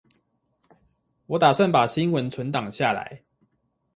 [1.27, 3.21] 我打算把新聞存檔下來